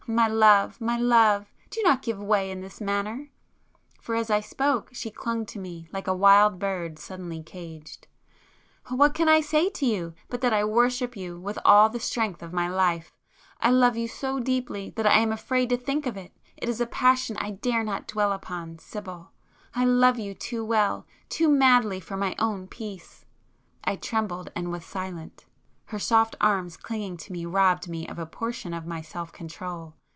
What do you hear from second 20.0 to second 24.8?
you too well,—too madly for my own peace——" I trembled, and